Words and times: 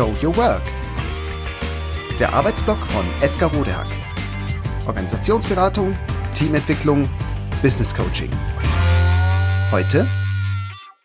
Show 0.00 0.16
Your 0.22 0.34
Work. 0.38 0.62
Der 2.18 2.32
Arbeitsblock 2.32 2.78
von 2.86 3.04
Edgar 3.20 3.52
Rodehack. 3.52 3.86
Organisationsberatung, 4.86 5.94
Teamentwicklung, 6.34 7.06
Business 7.60 7.94
Coaching. 7.94 8.30
Heute 9.70 10.08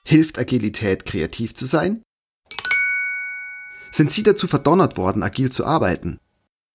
Hilft 0.06 0.40
Agilität 0.40 1.06
kreativ 1.06 1.54
zu 1.56 1.66
sein? 1.66 2.04
Sind 3.92 4.12
Sie 4.12 4.24
dazu 4.24 4.48
verdonnert 4.48 4.96
worden, 4.96 5.24
agil 5.24 5.52
zu 5.52 5.66
arbeiten? 5.66 6.22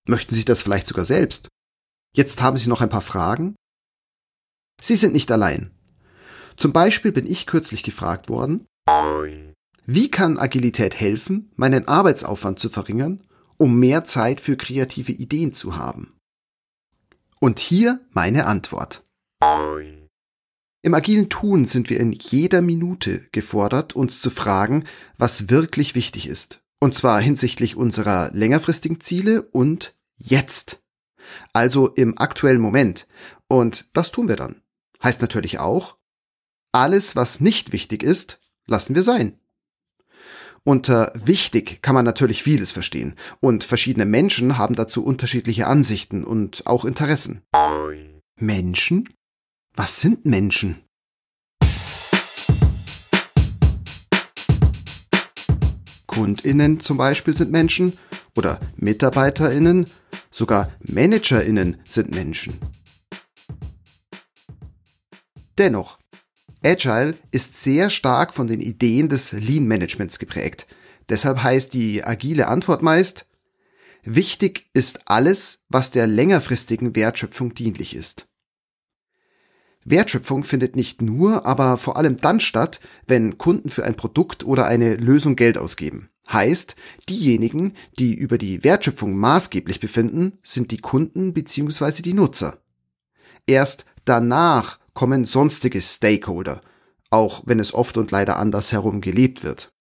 Möchten 0.07 0.35
Sie 0.35 0.45
das 0.45 0.61
vielleicht 0.61 0.85
sogar 0.85 1.05
selbst? 1.05 1.47
Jetzt 2.15 2.39
haben 2.39 2.57
Sie 2.57 2.69
noch 2.69 2.81
ein 2.81 2.89
paar 2.89 3.01
Fragen? 3.01 3.55
Sie 4.79 4.95
sind 4.95 5.13
nicht 5.13 5.31
allein. 5.31 5.71
Zum 6.55 6.71
Beispiel 6.71 7.13
bin 7.13 7.25
ich 7.25 7.47
kürzlich 7.47 7.81
gefragt 7.81 8.29
worden, 8.29 8.67
wie 9.85 10.09
kann 10.11 10.37
Agilität 10.37 10.99
helfen, 10.99 11.51
meinen 11.55 11.87
Arbeitsaufwand 11.87 12.59
zu 12.59 12.69
verringern, 12.69 13.23
um 13.57 13.79
mehr 13.79 14.05
Zeit 14.05 14.41
für 14.41 14.55
kreative 14.55 15.11
Ideen 15.11 15.53
zu 15.53 15.75
haben? 15.77 16.15
Und 17.39 17.59
hier 17.59 17.99
meine 18.11 18.45
Antwort. 18.45 19.03
Im 20.83 20.93
agilen 20.93 21.29
Tun 21.29 21.65
sind 21.65 21.89
wir 21.89 21.99
in 21.99 22.11
jeder 22.11 22.61
Minute 22.61 23.27
gefordert, 23.31 23.95
uns 23.95 24.21
zu 24.21 24.29
fragen, 24.29 24.85
was 25.17 25.49
wirklich 25.49 25.95
wichtig 25.95 26.27
ist. 26.27 26.61
Und 26.79 26.95
zwar 26.95 27.21
hinsichtlich 27.21 27.75
unserer 27.75 28.31
längerfristigen 28.33 28.99
Ziele 28.99 29.43
und 29.43 29.95
jetzt. 30.17 30.81
Also 31.53 31.87
im 31.87 32.17
aktuellen 32.17 32.61
Moment. 32.61 33.07
Und 33.47 33.89
das 33.93 34.11
tun 34.11 34.27
wir 34.27 34.35
dann. 34.35 34.61
Heißt 35.03 35.21
natürlich 35.21 35.59
auch, 35.59 35.97
alles, 36.71 37.15
was 37.15 37.39
nicht 37.41 37.73
wichtig 37.73 38.01
ist, 38.01 38.39
lassen 38.65 38.95
wir 38.95 39.03
sein. 39.03 39.40
Unter 40.63 41.11
wichtig 41.15 41.81
kann 41.81 41.95
man 41.95 42.05
natürlich 42.05 42.43
vieles 42.43 42.71
verstehen 42.71 43.15
und 43.39 43.63
verschiedene 43.63 44.05
Menschen 44.05 44.59
haben 44.59 44.75
dazu 44.75 45.03
unterschiedliche 45.03 45.65
Ansichten 45.65 46.23
und 46.23 46.67
auch 46.67 46.85
Interessen. 46.85 47.41
Menschen? 48.39 49.09
Was 49.75 50.01
sind 50.01 50.25
Menschen? 50.25 50.83
Kundinnen 56.05 56.79
zum 56.79 56.97
Beispiel 56.97 57.33
sind 57.33 57.51
Menschen 57.51 57.97
oder 58.35 58.59
Mitarbeiterinnen, 58.75 59.87
sogar 60.29 60.71
Managerinnen 60.81 61.77
sind 61.87 62.11
Menschen. 62.11 62.59
Dennoch, 65.57 66.00
Agile 66.63 67.17
ist 67.31 67.61
sehr 67.61 67.89
stark 67.89 68.33
von 68.33 68.47
den 68.47 68.61
Ideen 68.61 69.09
des 69.09 69.31
Lean 69.31 69.67
Managements 69.67 70.19
geprägt. 70.19 70.67
Deshalb 71.09 71.41
heißt 71.41 71.73
die 71.73 72.03
agile 72.03 72.47
Antwort 72.47 72.83
meist, 72.83 73.25
wichtig 74.03 74.69
ist 74.73 75.07
alles, 75.07 75.63
was 75.69 75.91
der 75.91 76.07
längerfristigen 76.07 76.95
Wertschöpfung 76.95 77.55
dienlich 77.55 77.95
ist. 77.95 78.27
Wertschöpfung 79.83 80.43
findet 80.43 80.75
nicht 80.75 81.01
nur, 81.01 81.47
aber 81.47 81.77
vor 81.77 81.97
allem 81.97 82.17
dann 82.17 82.39
statt, 82.39 82.79
wenn 83.07 83.39
Kunden 83.39 83.69
für 83.71 83.83
ein 83.83 83.95
Produkt 83.95 84.43
oder 84.43 84.67
eine 84.67 84.95
Lösung 84.95 85.35
Geld 85.35 85.57
ausgeben. 85.57 86.09
Heißt, 86.31 86.75
diejenigen, 87.09 87.73
die 87.97 88.13
über 88.13 88.37
die 88.37 88.63
Wertschöpfung 88.63 89.17
maßgeblich 89.17 89.79
befinden, 89.79 90.37
sind 90.43 90.69
die 90.69 90.77
Kunden 90.77 91.33
bzw. 91.33 92.03
die 92.03 92.13
Nutzer. 92.13 92.61
Erst 93.47 93.85
danach 94.05 94.79
kommen 94.93 95.25
sonstige 95.25 95.81
Stakeholder, 95.81 96.61
auch 97.09 97.43
wenn 97.45 97.59
es 97.59 97.73
oft 97.73 97.97
und 97.97 98.11
leider 98.11 98.37
andersherum 98.37 99.01
gelebt 99.01 99.43
wird. 99.43 99.71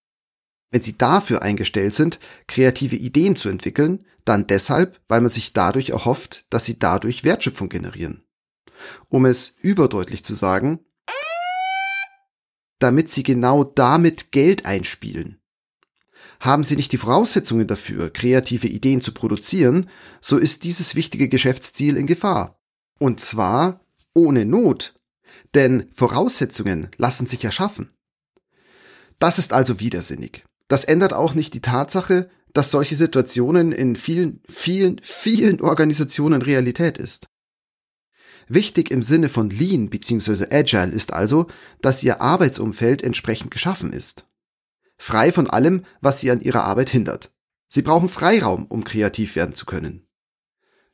Wenn 0.70 0.82
sie 0.82 0.96
dafür 0.96 1.42
eingestellt 1.42 1.94
sind, 1.94 2.20
kreative 2.46 2.96
Ideen 2.96 3.36
zu 3.36 3.48
entwickeln, 3.48 4.04
dann 4.24 4.46
deshalb, 4.46 5.00
weil 5.08 5.20
man 5.20 5.30
sich 5.30 5.52
dadurch 5.52 5.90
erhofft, 5.90 6.44
dass 6.50 6.64
sie 6.64 6.78
dadurch 6.78 7.24
Wertschöpfung 7.24 7.68
generieren. 7.68 8.22
Um 9.08 9.26
es 9.26 9.56
überdeutlich 9.60 10.24
zu 10.24 10.34
sagen, 10.34 10.80
damit 12.78 13.10
sie 13.10 13.22
genau 13.22 13.64
damit 13.64 14.32
Geld 14.32 14.64
einspielen. 14.64 15.40
Haben 16.38 16.64
sie 16.64 16.76
nicht 16.76 16.92
die 16.92 16.98
Voraussetzungen 16.98 17.66
dafür, 17.66 18.10
kreative 18.10 18.66
Ideen 18.66 19.02
zu 19.02 19.12
produzieren, 19.12 19.90
so 20.22 20.38
ist 20.38 20.64
dieses 20.64 20.94
wichtige 20.94 21.28
Geschäftsziel 21.28 21.96
in 21.96 22.06
Gefahr. 22.06 22.58
Und 22.98 23.20
zwar 23.20 23.84
ohne 24.14 24.46
Not, 24.46 24.94
denn 25.54 25.88
Voraussetzungen 25.92 26.88
lassen 26.96 27.26
sich 27.26 27.44
erschaffen. 27.44 27.90
Das 29.18 29.38
ist 29.38 29.52
also 29.52 29.80
widersinnig. 29.80 30.44
Das 30.68 30.84
ändert 30.84 31.12
auch 31.12 31.34
nicht 31.34 31.54
die 31.54 31.60
Tatsache, 31.60 32.30
dass 32.52 32.70
solche 32.70 32.96
Situationen 32.96 33.72
in 33.72 33.96
vielen, 33.96 34.40
vielen, 34.48 35.00
vielen 35.02 35.60
Organisationen 35.60 36.42
Realität 36.42 36.98
ist. 36.98 37.26
Wichtig 38.48 38.90
im 38.90 39.02
Sinne 39.02 39.28
von 39.28 39.50
Lean 39.50 39.90
bzw. 39.90 40.46
Agile 40.50 40.90
ist 40.90 41.12
also, 41.12 41.46
dass 41.82 42.02
Ihr 42.02 42.20
Arbeitsumfeld 42.20 43.02
entsprechend 43.02 43.50
geschaffen 43.50 43.92
ist. 43.92 44.26
Frei 44.96 45.32
von 45.32 45.48
allem, 45.48 45.84
was 46.00 46.20
Sie 46.20 46.30
an 46.30 46.40
Ihrer 46.40 46.64
Arbeit 46.64 46.90
hindert. 46.90 47.30
Sie 47.68 47.82
brauchen 47.82 48.08
Freiraum, 48.08 48.66
um 48.66 48.82
kreativ 48.82 49.36
werden 49.36 49.54
zu 49.54 49.66
können. 49.66 50.08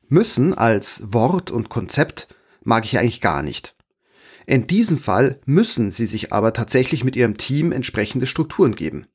Müssen 0.08 0.52
als 0.52 1.12
Wort 1.12 1.50
und 1.50 1.68
Konzept 1.68 2.28
mag 2.62 2.84
ich 2.84 2.98
eigentlich 2.98 3.20
gar 3.20 3.42
nicht. 3.42 3.75
In 4.46 4.68
diesem 4.68 4.96
Fall 4.96 5.40
müssen 5.44 5.90
Sie 5.90 6.06
sich 6.06 6.32
aber 6.32 6.52
tatsächlich 6.52 7.02
mit 7.02 7.16
Ihrem 7.16 7.36
Team 7.36 7.72
entsprechende 7.72 8.26
Strukturen 8.26 8.76
geben. 8.76 9.06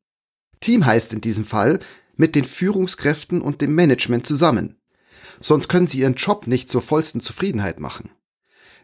Team 0.59 0.85
heißt 0.85 1.13
in 1.13 1.21
diesem 1.21 1.45
Fall 1.45 1.79
mit 2.17 2.35
den 2.35 2.43
Führungskräften 2.43 3.41
und 3.41 3.61
dem 3.61 3.73
Management 3.73 4.27
zusammen. 4.27 4.77
Sonst 5.39 5.69
können 5.69 5.87
Sie 5.87 5.99
Ihren 5.99 6.15
Job 6.15 6.47
nicht 6.47 6.69
zur 6.69 6.81
vollsten 6.81 7.21
Zufriedenheit 7.21 7.79
machen. 7.79 8.11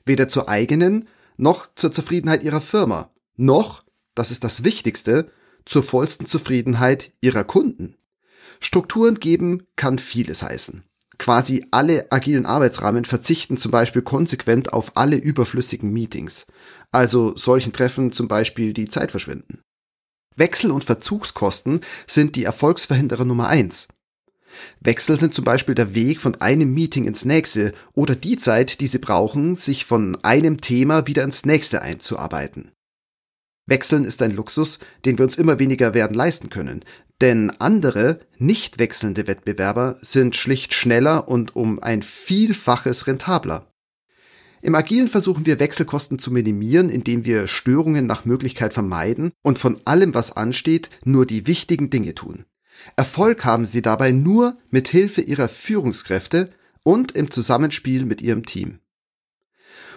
Weder 0.06 0.30
zur 0.30 0.48
eigenen 0.48 1.08
noch 1.36 1.68
zur 1.76 1.92
Zufriedenheit 1.92 2.44
Ihrer 2.44 2.62
Firma, 2.62 3.12
noch, 3.36 3.84
das 4.16 4.32
ist 4.32 4.44
das 4.44 4.64
Wichtigste, 4.64 5.30
zur 5.66 5.84
vollsten 5.84 6.26
Zufriedenheit 6.26 7.12
Ihrer 7.22 7.44
Kunden. 7.44 7.98
Strukturen 8.60 9.20
geben 9.20 9.68
kann 9.76 10.00
vieles 10.00 10.42
heißen. 10.42 10.84
Quasi 11.18 11.66
alle 11.72 12.12
agilen 12.12 12.46
Arbeitsrahmen 12.46 13.06
verzichten 13.06 13.58
zum 13.58 13.72
Beispiel 13.72 14.02
konsequent 14.02 14.74
auf 14.74 14.96
alle 14.96 15.16
überflüssigen 15.16 15.92
Meetings, 15.92 16.46
also 16.92 17.36
solchen 17.36 17.74
Treffen 17.74 18.12
zum 18.12 18.28
Beispiel 18.28 18.74
die 18.74 18.88
Zeit 18.88 19.12
verschwinden. 19.12 19.62
Wechsel- 20.36 20.72
und 20.72 20.84
Verzugskosten 20.84 21.82
sind 22.06 22.36
die 22.36 22.44
Erfolgsverhinderer 22.44 23.26
Nummer 23.26 23.48
eins. 23.48 23.88
Wechsel 24.80 25.20
sind 25.20 25.34
zum 25.34 25.44
Beispiel 25.44 25.76
der 25.76 25.94
Weg 25.94 26.22
von 26.22 26.36
einem 26.36 26.74
Meeting 26.74 27.06
ins 27.06 27.26
nächste 27.26 27.74
oder 27.94 28.16
die 28.16 28.38
Zeit, 28.38 28.80
die 28.80 28.88
sie 28.88 29.00
brauchen, 29.00 29.56
sich 29.56 29.86
von 29.86 30.18
einem 30.24 30.62
Thema 30.62 31.08
wieder 31.08 31.24
ins 31.24 31.46
nächste 31.46 31.82
einzuarbeiten. 31.82 32.72
Wechseln 33.68 34.06
ist 34.06 34.22
ein 34.22 34.36
Luxus, 34.36 34.80
den 35.06 35.18
wir 35.18 35.26
uns 35.26 35.38
immer 35.38 35.60
weniger 35.60 35.94
werden 35.94 36.16
leisten 36.16 36.50
können, 36.50 36.84
denn 37.22 37.52
andere, 37.60 38.22
nicht 38.38 38.80
wechselnde 38.80 39.28
Wettbewerber 39.28 39.98
sind 40.02 40.36
schlicht 40.36 40.74
schneller 40.74 41.28
und 41.28 41.56
um 41.56 41.80
ein 41.80 42.02
Vielfaches 42.02 43.08
rentabler. 43.08 43.72
Im 44.62 44.74
Agilen 44.74 45.08
versuchen 45.08 45.46
wir 45.46 45.60
Wechselkosten 45.60 46.18
zu 46.18 46.32
minimieren, 46.32 46.90
indem 46.90 47.26
wir 47.26 47.48
Störungen 47.48 48.06
nach 48.06 48.26
Möglichkeit 48.26 48.74
vermeiden 48.74 49.32
und 49.44 49.60
von 49.60 49.82
allem, 49.86 50.14
was 50.14 50.32
ansteht, 50.32 50.90
nur 51.04 51.26
die 51.26 51.46
wichtigen 51.46 51.90
Dinge 51.90 52.16
tun. 52.16 52.46
Erfolg 52.96 53.46
haben 53.46 53.66
sie 53.66 53.82
dabei 53.82 54.12
nur 54.12 54.58
mit 54.72 54.88
Hilfe 54.88 55.22
ihrer 55.22 55.48
Führungskräfte 55.48 56.50
und 56.84 57.12
im 57.14 57.32
Zusammenspiel 57.32 58.06
mit 58.06 58.22
ihrem 58.22 58.46
Team. 58.46 58.80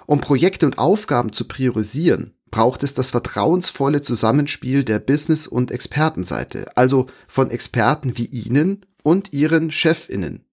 Um 0.06 0.20
Projekte 0.20 0.66
und 0.66 0.78
Aufgaben 0.78 1.32
zu 1.32 1.46
priorisieren, 1.46 2.34
braucht 2.50 2.82
es 2.82 2.94
das 2.94 3.10
vertrauensvolle 3.10 4.02
Zusammenspiel 4.02 4.84
der 4.84 4.98
Business- 4.98 5.47
und 5.47 5.70
Expertenseite, 5.70 6.76
also 6.76 7.06
von 7.28 7.50
Experten 7.50 8.18
wie 8.18 8.26
Ihnen 8.26 8.84
und 9.02 9.32
Ihren 9.32 9.70
Chefinnen. 9.70 10.44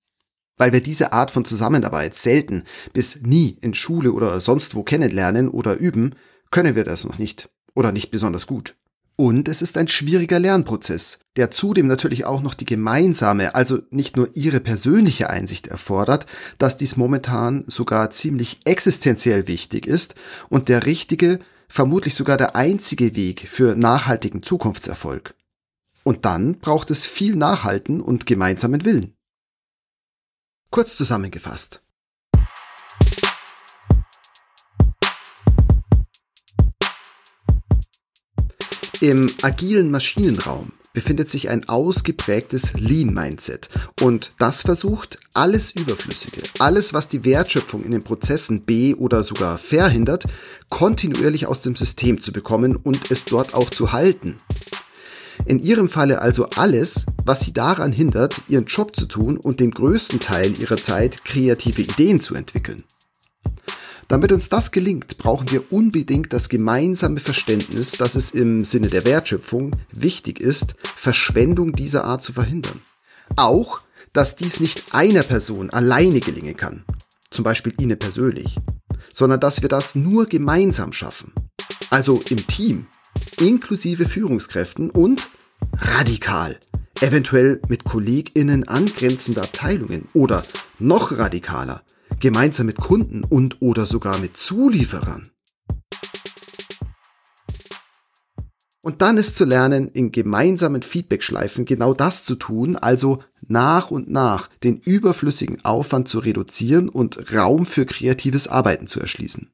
Weil 0.58 0.74
wir 0.74 0.82
diese 0.82 1.14
Art 1.14 1.32
von 1.32 1.46
Zusammenarbeit 1.46 2.16
selten 2.16 2.64
bis 2.94 3.22
nie 3.22 3.58
in 3.62 3.74
Schule 3.74 4.12
oder 4.12 4.40
sonst 4.42 4.76
wo 4.76 4.84
kennenlernen 4.84 5.50
oder 5.50 5.76
üben, 5.76 6.16
können 6.50 6.76
wir 6.76 6.84
das 6.84 7.04
noch 7.04 7.20
nicht 7.20 7.50
oder 7.76 7.92
nicht 7.92 8.10
besonders 8.10 8.48
gut. 8.48 8.76
Und 9.20 9.48
es 9.48 9.64
ist 9.64 9.80
ein 9.80 9.88
schwieriger 9.88 10.40
Lernprozess, 10.40 11.18
der 11.38 11.50
zudem 11.50 11.88
natürlich 11.88 12.26
auch 12.26 12.44
noch 12.44 12.54
die 12.54 12.66
gemeinsame, 12.66 13.56
also 13.56 13.80
nicht 13.90 14.16
nur 14.16 14.30
ihre 14.36 14.60
persönliche 14.60 15.32
Einsicht 15.32 15.66
erfordert, 15.66 16.28
dass 16.60 16.78
dies 16.78 16.98
momentan 16.98 17.64
sogar 17.66 18.12
ziemlich 18.12 18.60
existenziell 18.66 19.48
wichtig 19.48 19.88
ist 19.88 20.14
und 20.50 20.70
der 20.70 20.86
richtige, 20.86 21.40
vermutlich 21.68 22.14
sogar 22.14 22.38
der 22.38 22.56
einzige 22.56 23.16
Weg 23.16 23.50
für 23.50 23.76
nachhaltigen 23.76 24.44
Zukunftserfolg. 24.44 25.34
Und 26.04 26.26
dann 26.26 26.60
braucht 26.60 26.92
es 26.92 27.08
viel 27.08 27.36
Nachhalten 27.36 28.02
und 28.02 28.28
gemeinsamen 28.28 28.86
Willen. 28.86 29.16
Kurz 30.70 30.96
zusammengefasst. 30.96 31.82
Im 39.00 39.30
agilen 39.44 39.92
Maschinenraum 39.92 40.72
befindet 40.92 41.30
sich 41.30 41.50
ein 41.50 41.70
ausgeprägtes 41.70 42.74
Lean-Mindset 42.74 43.70
und 44.02 44.34
das 44.40 44.64
versucht, 44.64 45.20
alles 45.36 45.70
Überflüssige, 45.70 46.42
alles, 46.58 46.96
was 46.96 47.08
die 47.08 47.24
Wertschöpfung 47.24 47.84
in 47.84 47.92
den 47.92 48.02
Prozessen 48.04 48.66
be- 48.66 48.96
oder 48.98 49.22
sogar 49.22 49.60
verhindert, 49.60 50.24
kontinuierlich 50.70 51.46
aus 51.46 51.62
dem 51.62 51.76
System 51.76 52.20
zu 52.24 52.34
bekommen 52.34 52.76
und 52.76 53.12
es 53.12 53.26
dort 53.26 53.54
auch 53.54 53.70
zu 53.70 53.92
halten. 53.92 54.38
In 55.46 55.60
ihrem 55.60 55.90
Falle 55.90 56.20
also 56.20 56.50
alles, 56.56 57.06
was 57.24 57.42
sie 57.42 57.54
daran 57.54 57.92
hindert, 57.92 58.42
ihren 58.50 58.66
Job 58.66 58.96
zu 58.96 59.06
tun 59.06 59.38
und 59.38 59.60
den 59.60 59.70
größten 59.70 60.20
Teil 60.20 60.60
ihrer 60.60 60.78
Zeit 60.78 61.24
kreative 61.24 61.84
Ideen 61.84 62.20
zu 62.20 62.34
entwickeln. 62.34 62.84
Damit 64.08 64.32
uns 64.32 64.48
das 64.48 64.72
gelingt, 64.72 65.18
brauchen 65.18 65.52
wir 65.52 65.72
unbedingt 65.74 66.32
das 66.32 66.48
gemeinsame 66.48 67.20
Verständnis, 67.20 67.92
dass 67.92 68.16
es 68.16 68.32
im 68.32 68.64
Sinne 68.64 68.88
der 68.88 69.06
Wertschöpfung 69.06 69.76
wichtig 69.92 70.40
ist, 70.40 70.76
Verschwendung 70.82 71.74
dieser 71.74 72.06
Art 72.06 72.24
zu 72.24 72.32
verhindern. 72.32 72.80
Auch, 73.36 73.82
dass 74.14 74.38
dies 74.38 74.62
nicht 74.62 74.94
einer 74.94 75.24
Person 75.24 75.70
alleine 75.70 76.22
gelingen 76.22 76.56
kann, 76.56 76.86
zum 77.32 77.44
Beispiel 77.44 77.74
Ihnen 77.80 78.00
persönlich, 78.00 78.58
sondern 79.14 79.42
dass 79.42 79.62
wir 79.62 79.70
das 79.70 79.96
nur 79.96 80.26
gemeinsam 80.26 80.94
schaffen. 80.94 81.34
Also 81.90 82.24
im 82.30 82.48
Team, 82.48 82.88
inklusive 83.40 84.06
Führungskräften 84.06 84.90
und 84.90 85.28
radikal, 85.80 86.58
eventuell 87.02 87.62
mit 87.68 87.84
KollegInnen 87.84 88.68
angrenzender 88.68 89.44
Abteilungen 89.44 90.08
oder 90.14 90.46
noch 90.80 91.18
radikaler, 91.18 91.84
gemeinsam 92.20 92.66
mit 92.66 92.78
Kunden 92.78 93.24
und 93.24 93.62
oder 93.62 93.86
sogar 93.86 94.18
mit 94.18 94.38
Zulieferern. 94.38 95.30
Und 98.82 99.02
dann 99.02 99.18
ist 99.18 99.36
zu 99.36 99.44
lernen, 99.44 99.90
in 99.90 100.14
gemeinsamen 100.14 100.82
Feedbackschleifen 100.82 101.66
genau 101.66 101.94
das 101.94 102.24
zu 102.24 102.36
tun, 102.36 102.78
also 102.78 103.22
nach 103.46 103.92
und 103.92 104.10
nach 104.10 104.50
den 104.64 104.78
überflüssigen 104.78 105.64
Aufwand 105.66 106.08
zu 106.08 106.20
reduzieren 106.20 106.88
und 106.88 107.34
Raum 107.34 107.66
für 107.66 107.86
kreatives 107.86 108.48
Arbeiten 108.48 108.88
zu 108.88 109.02
erschließen. 109.02 109.52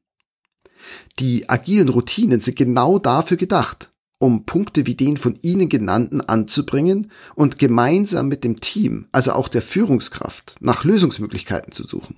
Die 1.18 1.48
agilen 1.48 1.88
Routinen 1.88 2.40
sind 2.40 2.56
genau 2.56 2.98
dafür 2.98 3.36
gedacht, 3.36 3.90
um 4.18 4.46
Punkte 4.46 4.86
wie 4.86 4.94
den 4.94 5.16
von 5.16 5.36
Ihnen 5.42 5.68
genannten 5.68 6.20
anzubringen 6.20 7.10
und 7.34 7.58
gemeinsam 7.58 8.28
mit 8.28 8.44
dem 8.44 8.60
Team, 8.60 9.08
also 9.12 9.32
auch 9.32 9.48
der 9.48 9.62
Führungskraft, 9.62 10.56
nach 10.60 10.84
Lösungsmöglichkeiten 10.84 11.72
zu 11.72 11.84
suchen. 11.84 12.16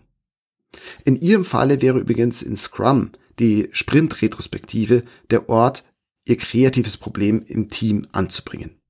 In 1.05 1.21
Ihrem 1.21 1.44
Falle 1.44 1.83
wäre 1.83 1.99
übrigens 1.99 2.43
in 2.43 2.56
Scrum 2.56 3.11
die 3.38 3.69
Sprint-Retrospektive 3.73 5.05
der 5.31 5.49
Ort, 5.49 5.85
Ihr 6.25 6.37
kreatives 6.37 6.97
Problem 6.97 7.43
im 7.47 7.69
Team 7.69 8.06
anzubringen. 8.12 8.81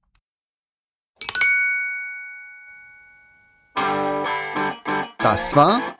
Das 5.18 5.54
war 5.54 5.96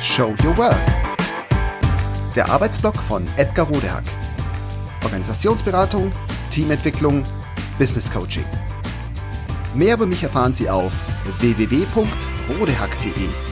Show 0.00 0.34
Your 0.44 0.56
Work. 0.56 0.80
Der 2.34 2.48
Arbeitsblock 2.48 2.96
von 2.96 3.28
Edgar 3.36 3.66
Rodehack. 3.66 4.04
Organisationsberatung, 5.04 6.10
Teamentwicklung, 6.50 7.24
Business 7.78 8.10
Coaching. 8.10 8.46
Mehr 9.74 9.96
über 9.96 10.06
mich 10.06 10.22
erfahren 10.22 10.54
Sie 10.54 10.70
auf 10.70 10.92
www.rodehack.de 11.40 13.51